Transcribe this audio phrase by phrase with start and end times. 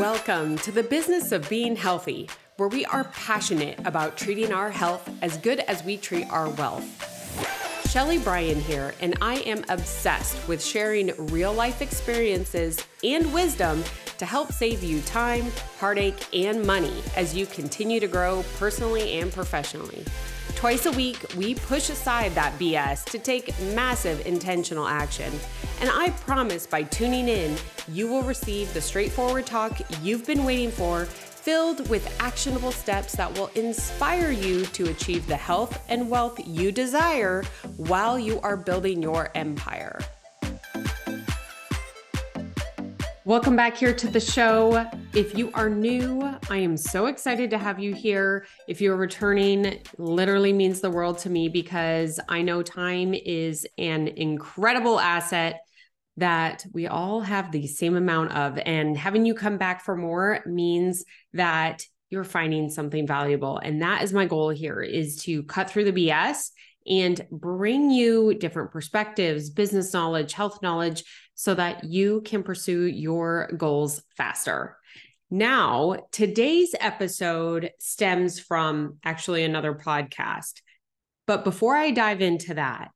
[0.00, 5.06] Welcome to the business of being healthy, where we are passionate about treating our health
[5.20, 6.86] as good as we treat our wealth.
[7.90, 13.84] Shelly Brien here, and I am obsessed with sharing real life experiences and wisdom
[14.16, 19.30] to help save you time, heartache, and money as you continue to grow personally and
[19.30, 20.06] professionally.
[20.60, 25.32] Twice a week, we push aside that BS to take massive intentional action.
[25.80, 27.56] And I promise by tuning in,
[27.88, 33.32] you will receive the straightforward talk you've been waiting for, filled with actionable steps that
[33.38, 37.42] will inspire you to achieve the health and wealth you desire
[37.78, 39.98] while you are building your empire.
[43.30, 44.90] Welcome back here to the show.
[45.14, 48.44] If you are new, I am so excited to have you here.
[48.66, 54.08] If you're returning, literally means the world to me because I know time is an
[54.08, 55.60] incredible asset
[56.16, 58.58] that we all have the same amount of.
[58.66, 63.58] And having you come back for more means that you're finding something valuable.
[63.58, 66.48] And that is my goal here is to cut through the BS
[66.84, 73.50] and bring you different perspectives, business knowledge, health knowledge, so that you can pursue your
[73.56, 74.76] goals faster.
[75.30, 80.60] Now, today's episode stems from actually another podcast.
[81.26, 82.90] But before I dive into that,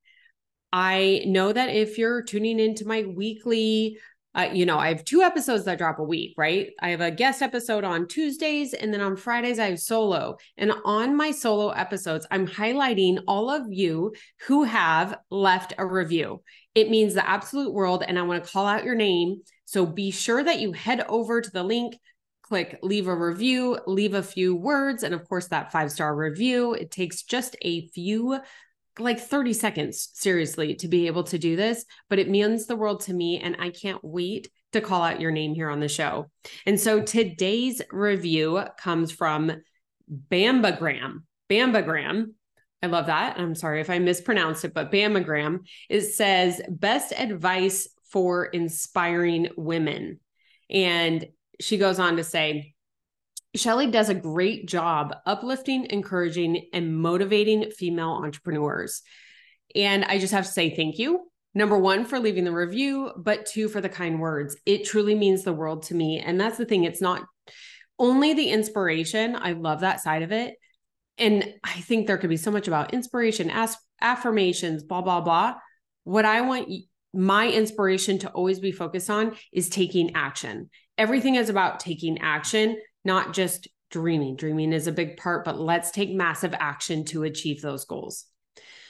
[0.72, 3.98] I know that if you're tuning into my weekly
[4.36, 6.70] uh, you know, I have two episodes that drop a week, right?
[6.80, 10.38] I have a guest episode on Tuesdays, and then on Fridays, I have solo.
[10.56, 14.12] And on my solo episodes, I'm highlighting all of you
[14.46, 16.42] who have left a review.
[16.74, 19.42] It means the absolute world, and I want to call out your name.
[19.64, 21.96] So be sure that you head over to the link,
[22.42, 26.74] click leave a review, leave a few words, and of course, that five star review.
[26.74, 28.40] It takes just a few
[28.98, 33.00] like 30 seconds, seriously, to be able to do this, but it means the world
[33.00, 33.40] to me.
[33.40, 36.30] And I can't wait to call out your name here on the show.
[36.66, 39.52] And so today's review comes from
[40.30, 41.22] Bambagram.
[41.50, 42.32] Bambagram.
[42.84, 43.38] I love that.
[43.38, 45.60] I'm sorry if I mispronounced it, but Bambagram.
[45.88, 50.20] It says best advice for inspiring women.
[50.68, 51.26] And
[51.60, 52.74] she goes on to say,
[53.56, 59.00] Shelly does a great job uplifting, encouraging, and motivating female entrepreneurs.
[59.74, 61.30] And I just have to say thank you.
[61.54, 64.56] Number one, for leaving the review, but two, for the kind words.
[64.66, 66.18] It truly means the world to me.
[66.18, 67.24] And that's the thing, it's not
[67.98, 69.36] only the inspiration.
[69.36, 70.56] I love that side of it.
[71.18, 75.54] And I think there could be so much about inspiration, as affirmations, blah, blah, blah.
[76.04, 76.68] What I want
[77.12, 80.70] my inspiration to always be focused on is taking action.
[80.98, 84.36] Everything is about taking action not just dreaming.
[84.36, 88.24] Dreaming is a big part, but let's take massive action to achieve those goals.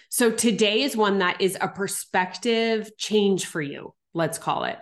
[0.09, 4.79] So today is one that is a perspective change for you, let's call it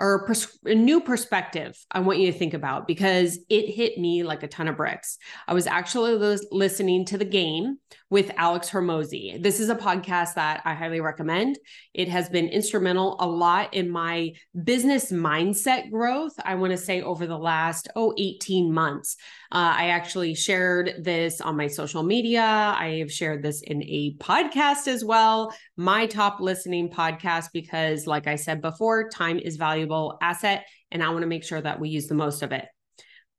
[0.00, 4.24] or pers- a new perspective I want you to think about because it hit me
[4.24, 5.18] like a ton of bricks.
[5.46, 6.14] I was actually
[6.50, 7.76] listening to the game
[8.10, 9.40] with Alex Hormozi.
[9.40, 11.56] This is a podcast that I highly recommend.
[11.94, 14.32] It has been instrumental a lot in my
[14.64, 16.32] business mindset growth.
[16.44, 19.16] I want to say over the last, oh, 18 months.
[19.52, 22.42] Uh, I actually shared this on my social media.
[22.42, 28.26] I have shared this in a podcast as well, my top listening podcast, because, like
[28.26, 31.88] I said before, time is valuable asset, and I want to make sure that we
[31.88, 32.66] use the most of it.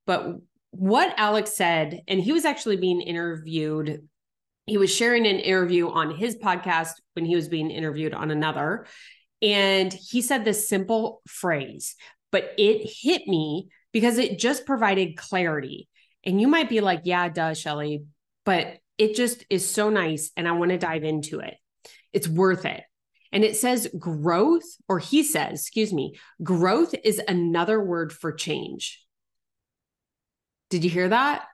[0.07, 0.37] But
[0.71, 4.07] what Alex said, and he was actually being interviewed.
[4.65, 8.85] He was sharing an interview on his podcast when he was being interviewed on another.
[9.41, 11.95] And he said this simple phrase,
[12.31, 15.89] but it hit me because it just provided clarity.
[16.23, 18.03] And you might be like, yeah, duh, Shelly,
[18.45, 20.31] but it just is so nice.
[20.37, 21.55] And I want to dive into it.
[22.13, 22.83] It's worth it.
[23.31, 29.03] And it says growth, or he says, excuse me, growth is another word for change.
[30.69, 31.45] Did you hear that?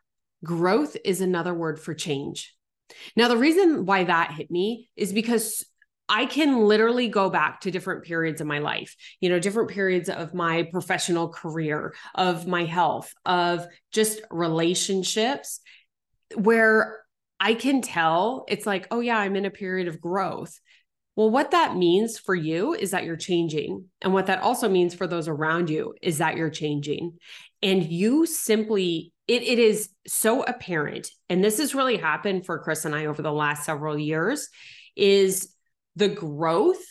[0.43, 2.56] Growth is another word for change.
[3.15, 5.65] Now, the reason why that hit me is because
[6.09, 10.09] I can literally go back to different periods of my life, you know, different periods
[10.09, 15.59] of my professional career, of my health, of just relationships
[16.35, 16.99] where
[17.39, 20.59] I can tell it's like, oh, yeah, I'm in a period of growth.
[21.15, 23.85] Well, what that means for you is that you're changing.
[24.01, 27.17] And what that also means for those around you is that you're changing.
[27.61, 31.09] And you simply, it, it is so apparent.
[31.29, 34.47] And this has really happened for Chris and I over the last several years
[34.95, 35.53] is
[35.95, 36.81] the growth,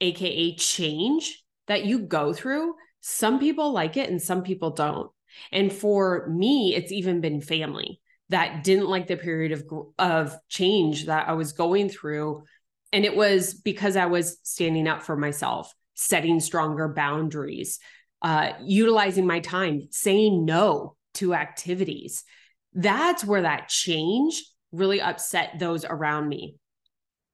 [0.00, 5.10] AKA change that you go through, some people like it and some people don't.
[5.50, 9.64] And for me, it's even been family that didn't like the period of,
[9.98, 12.44] of change that I was going through.
[12.92, 17.78] And it was because I was standing up for myself, setting stronger boundaries,
[18.22, 22.24] uh, utilizing my time, saying no to activities.
[22.72, 24.42] That's where that change
[24.72, 26.56] really upset those around me.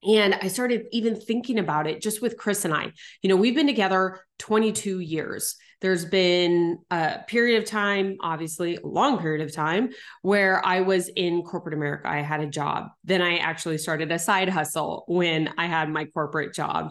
[0.06, 2.92] And I started even thinking about it just with Chris and I.
[3.22, 5.56] You know, we've been together 22 years.
[5.80, 9.90] There's been a period of time, obviously, a long period of time,
[10.22, 12.08] where I was in corporate America.
[12.08, 12.86] I had a job.
[13.04, 16.90] Then I actually started a side hustle when I had my corporate job.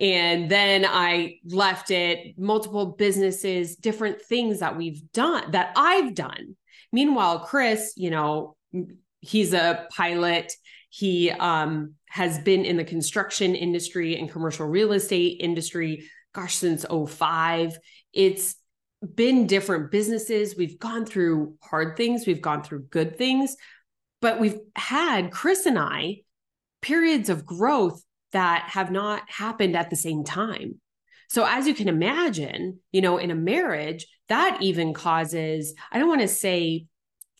[0.00, 6.56] And then I left it, multiple businesses, different things that we've done, that I've done.
[6.90, 8.56] Meanwhile, Chris, you know,
[9.20, 10.52] he's a pilot.
[10.88, 16.86] He um, has been in the construction industry and commercial real estate industry, gosh, since
[16.88, 17.78] 05.
[18.14, 18.56] It's
[19.14, 20.56] been different businesses.
[20.56, 23.56] We've gone through hard things, we've gone through good things,
[24.20, 26.22] but we've had Chris and I
[26.82, 30.80] periods of growth that have not happened at the same time.
[31.28, 36.08] So, as you can imagine, you know, in a marriage, that even causes, I don't
[36.08, 36.86] want to say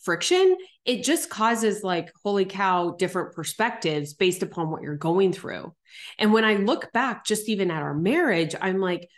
[0.02, 5.74] friction, it just causes like, holy cow, different perspectives based upon what you're going through.
[6.18, 9.08] And when I look back, just even at our marriage, I'm like,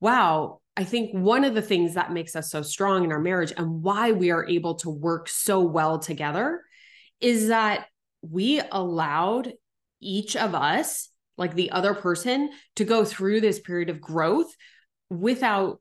[0.00, 3.52] wow, I think one of the things that makes us so strong in our marriage
[3.56, 6.62] and why we are able to work so well together
[7.20, 7.86] is that
[8.22, 9.52] we allowed
[10.00, 11.09] each of us,
[11.40, 14.54] like the other person, to go through this period of growth
[15.08, 15.80] without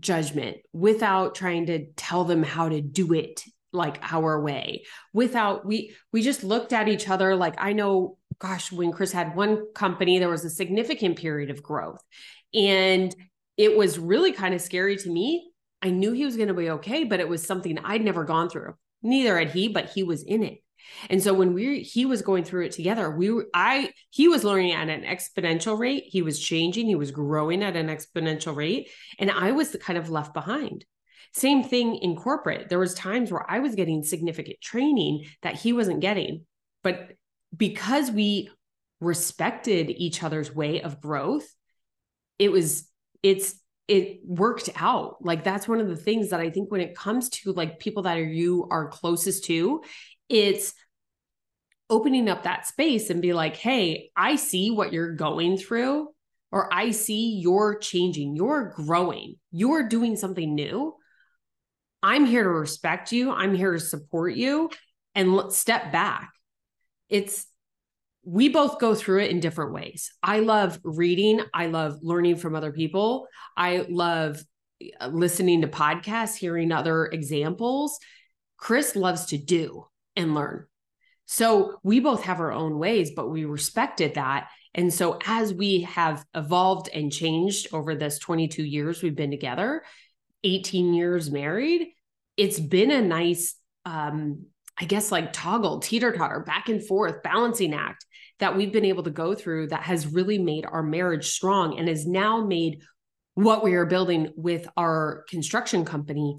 [0.00, 3.42] judgment, without trying to tell them how to do it
[3.74, 8.70] like our way without we we just looked at each other like i know gosh
[8.70, 12.02] when chris had one company there was a significant period of growth.
[12.52, 13.14] And
[13.56, 15.50] it was really kind of scary to me.
[15.82, 18.48] I knew he was going to be okay but it was something i'd never gone
[18.48, 18.74] through.
[19.02, 20.58] Neither had he but he was in it
[21.10, 24.44] and so when we he was going through it together we were i he was
[24.44, 28.90] learning at an exponential rate he was changing he was growing at an exponential rate
[29.18, 30.84] and i was kind of left behind
[31.34, 32.68] same thing in corporate.
[32.68, 36.46] There was times where I was getting significant training that he wasn't getting.
[36.84, 37.14] But
[37.54, 38.50] because we
[39.00, 41.46] respected each other's way of growth,
[42.38, 42.88] it was
[43.22, 43.56] it's
[43.88, 45.24] it worked out.
[45.24, 48.04] Like that's one of the things that I think when it comes to like people
[48.04, 49.82] that are you are closest to,
[50.28, 50.72] it's
[51.90, 56.08] opening up that space and be like, "Hey, I see what you're going through."
[56.52, 60.94] Or I see you're changing, you're growing, you're doing something new
[62.04, 63.32] I'm here to respect you.
[63.32, 64.68] I'm here to support you
[65.14, 66.30] and let's step back.
[67.08, 67.46] It's,
[68.24, 70.12] we both go through it in different ways.
[70.22, 71.40] I love reading.
[71.54, 73.26] I love learning from other people.
[73.56, 74.44] I love
[75.00, 77.98] uh, listening to podcasts, hearing other examples.
[78.58, 79.86] Chris loves to do
[80.16, 80.66] and learn.
[81.26, 84.48] So we both have our own ways, but we respected that.
[84.74, 89.82] And so as we have evolved and changed over this 22 years we've been together,
[90.42, 91.88] 18 years married,
[92.36, 94.46] it's been a nice um
[94.78, 98.04] i guess like toggle teeter totter back and forth balancing act
[98.40, 101.88] that we've been able to go through that has really made our marriage strong and
[101.88, 102.80] has now made
[103.34, 106.36] what we are building with our construction company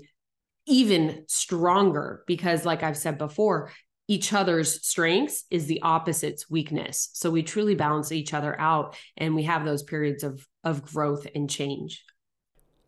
[0.67, 3.71] even stronger because like i've said before
[4.07, 7.09] each other's strengths is the opposite's weakness.
[7.13, 11.27] So we truly balance each other out and we have those periods of of growth
[11.35, 12.03] and change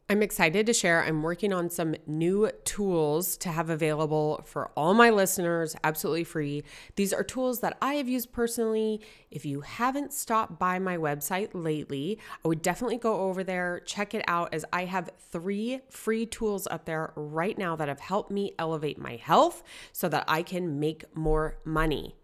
[0.09, 1.03] I'm excited to share.
[1.03, 6.63] I'm working on some new tools to have available for all my listeners, absolutely free.
[6.95, 9.01] These are tools that I have used personally.
[9.31, 14.13] If you haven't stopped by my website lately, I would definitely go over there, check
[14.13, 18.31] it out, as I have three free tools up there right now that have helped
[18.31, 19.61] me elevate my health
[19.91, 22.15] so that I can make more money.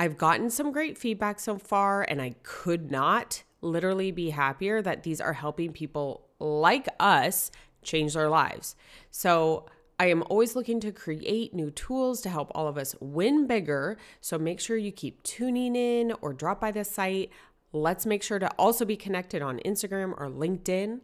[0.00, 5.04] I've gotten some great feedback so far, and I could not literally be happier that
[5.04, 7.50] these are helping people like us
[7.82, 8.76] change their lives.
[9.10, 9.66] So
[9.98, 13.96] I am always looking to create new tools to help all of us win bigger.
[14.20, 17.30] So make sure you keep tuning in or drop by the site.
[17.72, 21.00] Let's make sure to also be connected on Instagram or LinkedIn.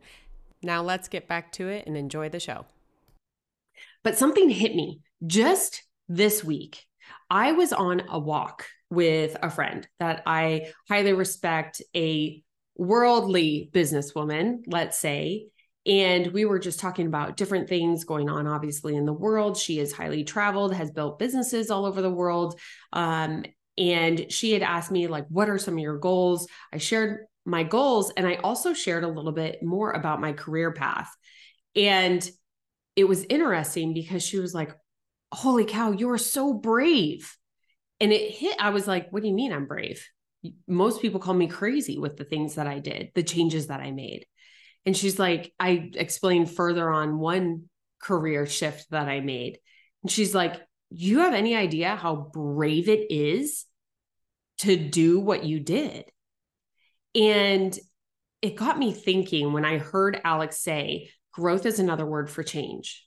[0.62, 2.66] Now let's get back to it and enjoy the show.
[4.02, 6.85] But something hit me just this week.
[7.28, 12.42] I was on a walk with a friend that I highly respect, a
[12.77, 15.47] worldly businesswoman, let's say.
[15.87, 19.57] And we were just talking about different things going on, obviously, in the world.
[19.57, 22.59] She is highly traveled, has built businesses all over the world.
[22.93, 23.45] Um,
[23.79, 26.47] and she had asked me, like, what are some of your goals?
[26.73, 30.73] I shared my goals and I also shared a little bit more about my career
[30.73, 31.11] path.
[31.75, 32.29] And
[32.97, 34.75] it was interesting because she was like,
[35.33, 37.35] Holy cow, you are so brave.
[38.00, 40.07] And it hit, I was like, What do you mean I'm brave?
[40.66, 43.90] Most people call me crazy with the things that I did, the changes that I
[43.90, 44.26] made.
[44.87, 47.64] And she's like, I explained further on one
[48.00, 49.59] career shift that I made.
[50.02, 53.66] And she's like, You have any idea how brave it is
[54.59, 56.04] to do what you did?
[57.14, 57.78] And
[58.42, 63.06] it got me thinking when I heard Alex say, growth is another word for change,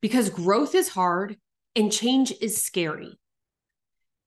[0.00, 1.36] because growth is hard
[1.74, 3.18] and change is scary.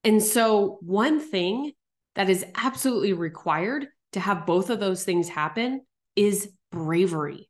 [0.04, 1.74] And so, one thing
[2.18, 5.82] that is absolutely required to have both of those things happen
[6.16, 7.48] is bravery.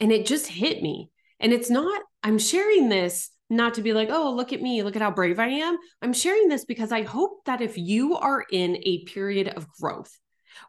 [0.00, 1.12] And it just hit me.
[1.38, 4.96] And it's not, I'm sharing this not to be like, oh, look at me, look
[4.96, 5.78] at how brave I am.
[6.02, 10.18] I'm sharing this because I hope that if you are in a period of growth,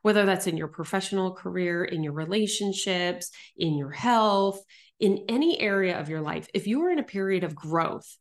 [0.04, 4.62] whether that's in your professional career, in your relationships, in your health,
[5.00, 8.16] in any area of your life, if you are in a period of growth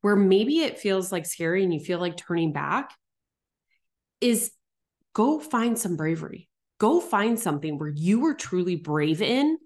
[0.00, 2.90] where maybe it feels like scary and you feel like turning back,
[4.22, 4.52] is
[5.14, 6.48] go find some bravery.
[6.78, 9.58] Go find something where you were truly brave in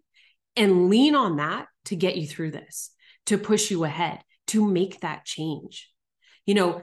[0.56, 2.90] and lean on that to get you through this,
[3.26, 5.90] to push you ahead, to make that change.
[6.44, 6.82] You know,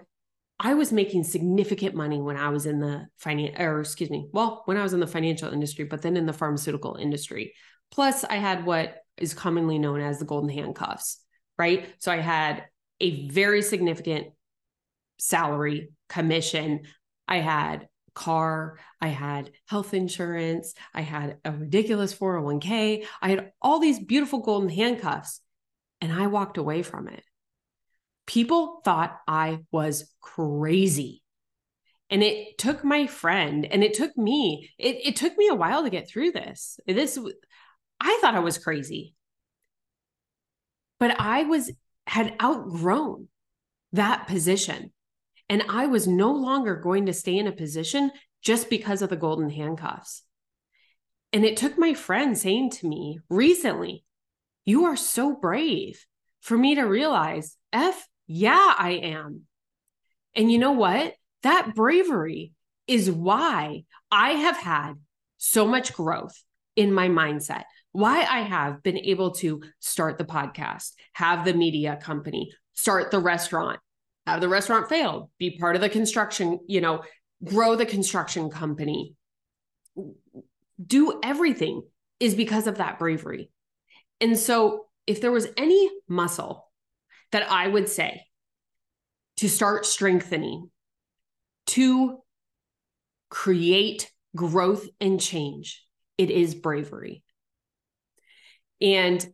[0.60, 4.62] I was making significant money when I was in the finance, or excuse me, well,
[4.66, 7.54] when I was in the financial industry, but then in the pharmaceutical industry.
[7.92, 11.20] Plus, I had what is commonly known as the golden handcuffs,
[11.58, 11.88] right?
[12.00, 12.66] So I had
[13.00, 14.28] a very significant
[15.20, 16.82] salary, commission.
[17.28, 23.80] I had car, I had health insurance, I had a ridiculous 401k, I had all
[23.80, 25.42] these beautiful golden handcuffs,
[26.02, 27.24] and I walked away from it.
[28.26, 31.22] People thought I was crazy.
[32.10, 35.84] And it took my friend and it took me, it, it took me a while
[35.84, 36.80] to get through this.
[36.86, 37.18] This,
[38.00, 39.16] I thought I was crazy.
[41.00, 41.72] But I was,
[42.06, 43.30] had outgrown
[43.94, 44.92] that position.
[45.50, 49.16] And I was no longer going to stay in a position just because of the
[49.16, 50.24] golden handcuffs.
[51.32, 54.04] And it took my friend saying to me recently,
[54.66, 56.06] You are so brave
[56.42, 59.42] for me to realize, F, yeah, I am.
[60.36, 61.16] And you know what?
[61.42, 62.54] That bravery
[62.88, 64.94] is why I have had
[65.38, 66.42] so much growth
[66.76, 72.00] in my mindset, why I have been able to start the podcast, have the media
[72.02, 73.80] company, start the restaurant,
[74.26, 77.04] have the restaurant failed, be part of the construction, you know,
[77.44, 79.16] grow the construction company,
[80.86, 81.84] do everything
[82.20, 83.50] is because of that bravery.
[84.22, 86.72] And so, if there was any muscle
[87.34, 88.22] that I would say
[89.38, 90.70] to start strengthening,
[91.68, 92.20] to
[93.30, 95.84] create growth and change,
[96.18, 97.24] it is bravery.
[98.80, 99.26] And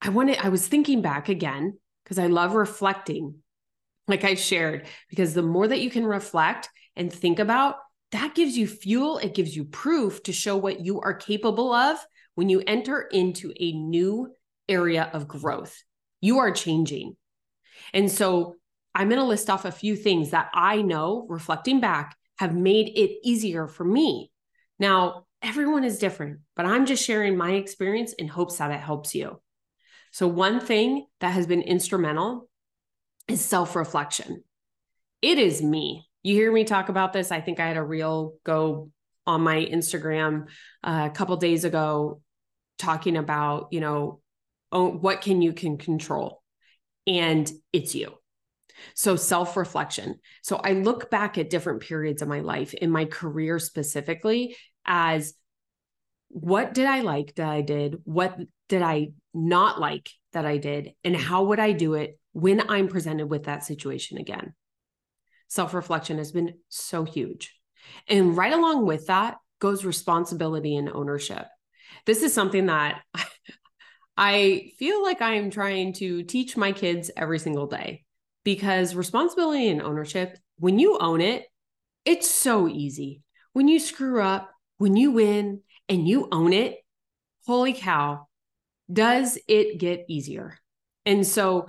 [0.00, 3.36] I wanted, I was thinking back again because I love reflecting,
[4.08, 7.76] like I shared, because the more that you can reflect and think about,
[8.12, 11.98] that gives you fuel, it gives you proof to show what you are capable of
[12.34, 14.34] when you enter into a new
[14.68, 15.82] area of growth.
[16.20, 17.16] You are changing.
[17.92, 18.56] And so
[18.94, 22.88] I'm going to list off a few things that I know, reflecting back, have made
[22.88, 24.30] it easier for me.
[24.78, 29.14] Now, everyone is different, but I'm just sharing my experience in hopes that it helps
[29.14, 29.40] you.
[30.12, 32.48] So, one thing that has been instrumental
[33.28, 34.44] is self reflection.
[35.22, 36.06] It is me.
[36.22, 37.32] You hear me talk about this.
[37.32, 38.90] I think I had a real go
[39.26, 40.46] on my Instagram
[40.84, 42.20] uh, a couple days ago
[42.78, 44.20] talking about, you know,
[44.70, 46.42] oh, what can you can control?
[47.06, 48.12] And it's you.
[48.94, 50.20] So, self reflection.
[50.42, 55.32] So, I look back at different periods of my life in my career specifically as
[56.28, 57.96] what did I like that I did?
[58.04, 58.38] What
[58.68, 60.92] did I not like that I did?
[61.04, 61.20] And mm.
[61.20, 64.54] how would I do it when I'm presented with that situation again?
[65.48, 67.54] Self reflection has been so huge.
[68.08, 71.46] And right along with that goes responsibility and ownership.
[72.06, 73.02] This is something that
[74.16, 78.04] I feel like I am trying to teach my kids every single day
[78.44, 81.44] because responsibility and ownership, when you own it,
[82.04, 83.22] it's so easy.
[83.52, 86.76] When you screw up, when you win and you own it,
[87.46, 88.26] holy cow,
[88.92, 90.58] does it get easier?
[91.06, 91.66] And so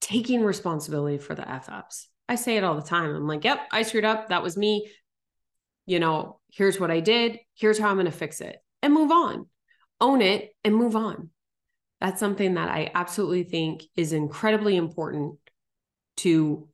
[0.00, 2.08] taking responsibility for the F ups.
[2.28, 3.14] I say it all the time.
[3.14, 4.28] I'm like, yep, I screwed up.
[4.28, 4.90] That was me.
[5.86, 7.38] You know, here's what I did.
[7.54, 9.46] Here's how I'm going to fix it and move on.
[10.00, 11.30] Own it and move on.
[12.00, 15.38] That's something that I absolutely think is incredibly important
[16.18, 16.68] to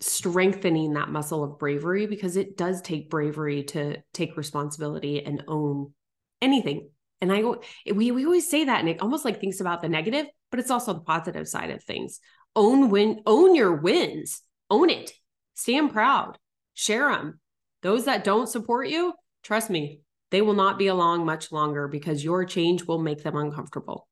[0.00, 5.92] strengthening that muscle of bravery because it does take bravery to take responsibility and own
[6.40, 7.40] anything and I
[7.86, 10.60] eh, we, we always say that, and it almost like thinks about the negative, but
[10.60, 12.20] it's also the positive side of things.
[12.54, 15.12] Own win, own your wins, own it,
[15.54, 16.38] stand proud,
[16.74, 17.40] share them.
[17.82, 22.24] Those that don't support you, trust me, they will not be along much longer because
[22.24, 24.08] your change will make them uncomfortable.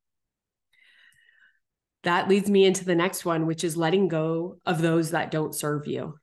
[2.04, 5.54] That leads me into the next one, which is letting go of those that don't
[5.54, 6.18] serve you.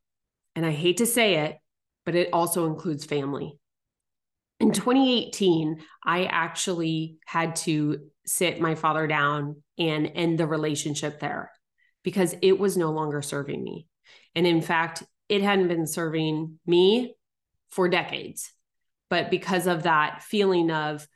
[0.55, 1.57] And I hate to say it,
[2.05, 3.57] but it also includes family.
[4.73, 11.51] In 2018, I actually had to sit my father down and end the relationship there
[12.03, 13.85] because it was no longer serving me.
[14.33, 17.13] And in fact, it hadn't been serving me
[17.69, 18.51] for decades.
[19.11, 21.07] But because of that feeling of,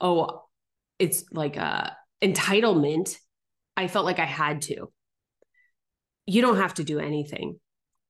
[0.00, 0.42] oh,
[0.98, 3.14] it's like a entitlement,
[3.76, 4.92] I felt like I had to.
[6.26, 7.60] You don't have to do anything.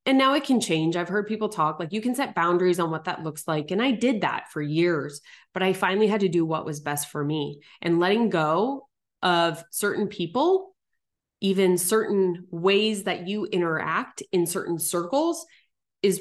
[0.07, 0.97] And now it can change.
[0.97, 3.71] I've heard people talk like you can set boundaries on what that looks like.
[3.71, 5.21] And I did that for years,
[5.55, 7.61] but I finally had to do what was best for me.
[7.81, 8.89] And letting go
[9.23, 10.77] of certain people,
[11.41, 15.47] even certain ways that you interact in certain circles
[16.03, 16.21] is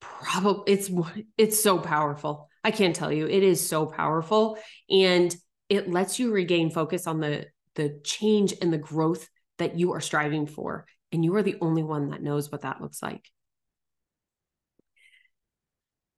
[0.00, 0.90] probably it's
[1.38, 2.48] it's so powerful.
[2.64, 3.26] I can't tell you.
[3.26, 4.58] It is so powerful
[4.88, 5.34] and
[5.68, 7.46] it lets you regain focus on the
[7.76, 11.82] the change and the growth that you are striving for and you are the only
[11.82, 13.28] one that knows what that looks like.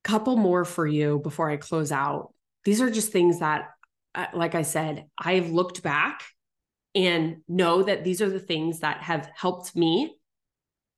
[0.04, 2.34] Couple more for you before I close out.
[2.64, 3.70] These are just things that
[4.14, 6.22] uh, like I said, I've looked back
[6.94, 10.14] and know that these are the things that have helped me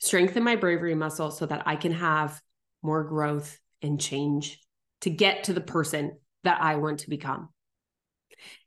[0.01, 2.41] strengthen my bravery muscle so that I can have
[2.83, 4.61] more growth and change
[5.03, 7.51] to get to the person that I want to become.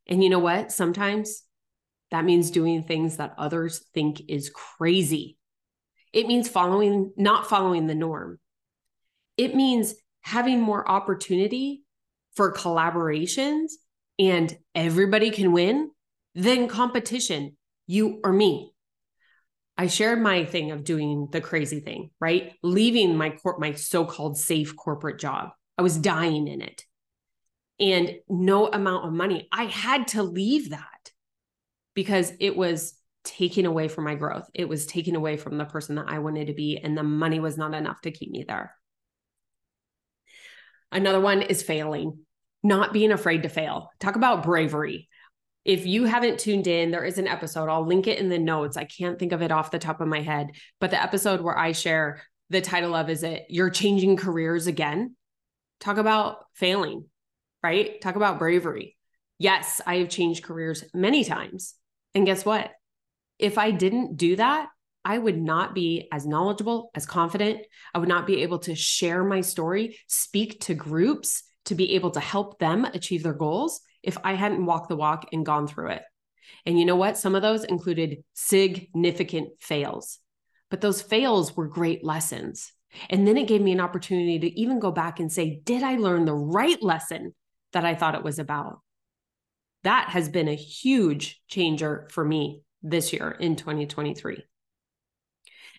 [0.07, 0.71] And you know what?
[0.71, 1.43] Sometimes
[2.11, 5.37] that means doing things that others think is crazy.
[6.13, 8.39] It means following, not following the norm.
[9.35, 11.83] It means having more opportunity
[12.35, 13.71] for collaborations
[14.19, 15.91] and everybody can win
[16.33, 18.71] than competition, you or me.
[19.77, 22.53] I shared my thing of doing the crazy thing, right?
[22.63, 25.49] Leaving my corp my so-called safe corporate job.
[25.77, 26.83] I was dying in it.
[27.79, 29.47] And no amount of money.
[29.51, 30.96] I had to leave that
[31.97, 34.47] because it was taken away from my growth.
[34.53, 37.39] It was taken away from the person that I wanted to be and the money
[37.39, 38.75] was not enough to keep me there.
[40.91, 42.19] Another one is failing.
[42.61, 43.89] Not being afraid to fail.
[43.99, 45.09] Talk about bravery.
[45.65, 47.67] If you haven't tuned in, there is an episode.
[47.67, 48.77] I'll link it in the notes.
[48.77, 51.57] I can't think of it off the top of my head, but the episode where
[51.57, 55.15] I share the title of is it You're Changing Careers Again?
[55.79, 57.05] Talk about failing,
[57.63, 57.99] right?
[58.01, 58.95] Talk about bravery.
[59.39, 61.73] Yes, I have changed careers many times.
[62.17, 62.71] And guess what?
[63.37, 64.69] If I didn't do that,
[65.05, 67.59] I would not be as knowledgeable, as confident.
[67.93, 72.09] I would not be able to share my story, speak to groups to be able
[72.09, 75.91] to help them achieve their goals if I hadn't walked the walk and gone through
[75.91, 76.01] it.
[76.65, 77.19] And you know what?
[77.19, 80.17] Some of those included significant fails,
[80.71, 82.73] but those fails were great lessons.
[83.11, 85.97] And then it gave me an opportunity to even go back and say, did I
[85.97, 87.35] learn the right lesson
[87.73, 88.79] that I thought it was about?
[89.87, 94.43] That has been a huge changer for me this year in 2023.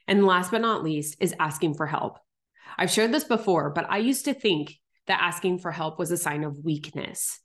[0.07, 2.19] And last but not least is asking for help.
[2.79, 6.17] I've shared this before, but I used to think that asking for help was a
[6.17, 7.39] sign of weakness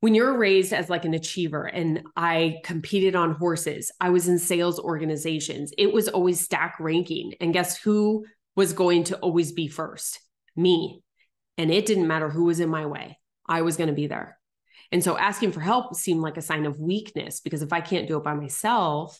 [0.00, 4.38] when you're raised as like an achiever and I competed on horses, I was in
[4.38, 5.72] sales organizations.
[5.76, 7.34] It was always stack ranking.
[7.38, 8.24] And guess who
[8.56, 10.20] was going to always be first?
[10.56, 11.02] Me.
[11.58, 13.18] And it didn't matter who was in my way.
[13.46, 14.39] I was going to be there.
[14.92, 18.08] And so asking for help seemed like a sign of weakness because if I can't
[18.08, 19.18] do it by myself,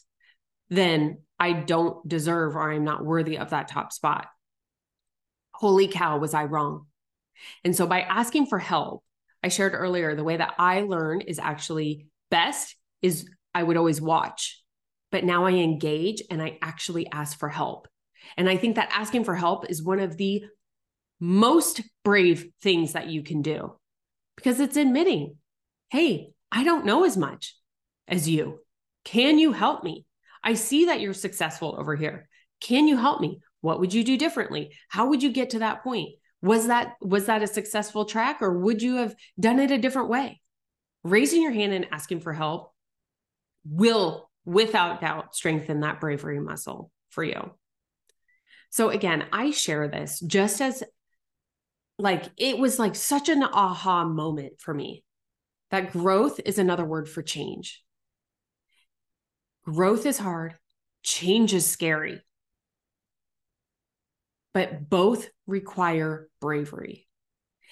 [0.68, 4.26] then I don't deserve or I'm not worthy of that top spot.
[5.52, 6.86] Holy cow, was I wrong?
[7.64, 9.04] And so by asking for help,
[9.42, 14.00] I shared earlier, the way that I learn is actually best is I would always
[14.00, 14.62] watch,
[15.10, 17.88] but now I engage and I actually ask for help.
[18.36, 20.44] And I think that asking for help is one of the
[21.18, 23.76] most brave things that you can do
[24.36, 25.36] because it's admitting,
[25.90, 27.56] hey, I don't know as much
[28.08, 28.60] as you.
[29.04, 30.06] Can you help me?
[30.42, 32.28] I see that you're successful over here.
[32.60, 33.40] Can you help me?
[33.60, 34.74] What would you do differently?
[34.88, 36.14] How would you get to that point?
[36.42, 40.08] was that was that a successful track or would you have done it a different
[40.08, 40.40] way
[41.04, 42.72] raising your hand and asking for help
[43.64, 47.50] will without doubt strengthen that bravery muscle for you
[48.70, 50.82] so again i share this just as
[51.98, 55.04] like it was like such an aha moment for me
[55.70, 57.82] that growth is another word for change
[59.64, 60.54] growth is hard
[61.02, 62.20] change is scary
[64.52, 67.06] but both require bravery.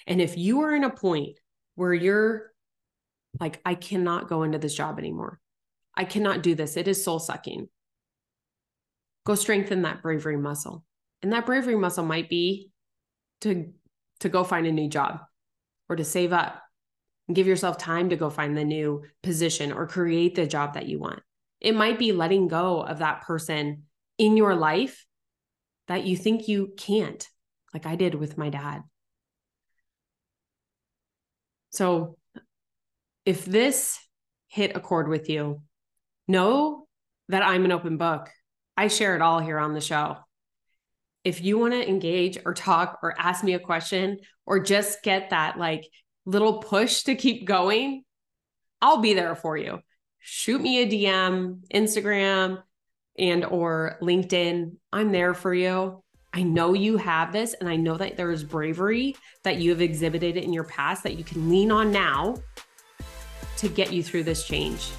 [0.07, 1.37] And if you are in a point
[1.75, 2.51] where you're
[3.39, 5.39] like, I cannot go into this job anymore,
[5.95, 7.67] I cannot do this, it is soul sucking,
[9.25, 10.85] go strengthen that bravery muscle.
[11.21, 12.71] And that bravery muscle might be
[13.41, 13.73] to,
[14.21, 15.19] to go find a new job.
[15.89, 16.61] or to save up
[17.35, 20.99] give yourself time to go find the new position or create the job that you
[20.99, 21.21] want.
[21.61, 23.83] It might be letting go of that person
[24.17, 25.05] in your life
[25.87, 27.25] that you think you can't,
[27.73, 28.81] like I did with my dad.
[31.71, 32.17] So,
[33.25, 33.99] if this
[34.47, 35.61] hit a chord with you,
[36.27, 36.87] know
[37.27, 38.29] that I'm an open book.
[38.75, 40.17] I share it all here on the show.
[41.23, 45.29] If you want to engage or talk or ask me a question or just get
[45.29, 45.85] that like
[46.29, 48.03] little push to keep going,
[48.81, 49.79] I'll be there for you.
[50.19, 52.61] Shoot me a DM, Instagram
[53.17, 54.75] and or LinkedIn.
[54.93, 56.03] I'm there for you.
[56.31, 59.81] I know you have this and I know that there is bravery that you have
[59.81, 62.35] exhibited in your past that you can lean on now
[63.57, 64.91] to get you through this change,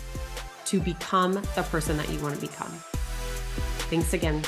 [0.66, 2.72] to become the person that you want to become.
[3.88, 4.42] Thanks again